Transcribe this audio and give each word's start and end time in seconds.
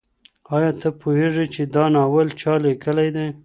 آیا 0.55 0.71
ته 0.81 0.87
پوهېږې 1.01 1.45
چي 1.53 1.61
دا 1.75 1.83
ناول 1.95 2.27
چا 2.41 2.53
لیکلی 2.65 3.09
دی؟ 3.15 3.27